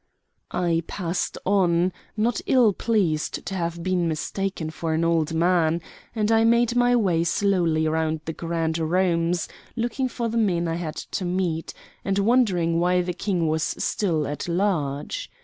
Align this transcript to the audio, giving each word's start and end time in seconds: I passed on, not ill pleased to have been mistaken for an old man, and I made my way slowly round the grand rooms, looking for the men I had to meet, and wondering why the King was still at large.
I 0.49 0.81
passed 0.87 1.37
on, 1.45 1.93
not 2.17 2.41
ill 2.47 2.73
pleased 2.73 3.45
to 3.45 3.53
have 3.53 3.83
been 3.83 4.07
mistaken 4.07 4.71
for 4.71 4.95
an 4.95 5.03
old 5.03 5.35
man, 5.35 5.79
and 6.15 6.31
I 6.31 6.43
made 6.43 6.75
my 6.75 6.95
way 6.95 7.23
slowly 7.23 7.87
round 7.87 8.21
the 8.25 8.33
grand 8.33 8.79
rooms, 8.79 9.47
looking 9.75 10.09
for 10.09 10.27
the 10.27 10.39
men 10.39 10.67
I 10.67 10.73
had 10.77 10.95
to 10.95 11.23
meet, 11.23 11.75
and 12.03 12.17
wondering 12.17 12.79
why 12.79 13.03
the 13.03 13.13
King 13.13 13.47
was 13.47 13.61
still 13.77 14.25
at 14.25 14.47
large. 14.47 15.29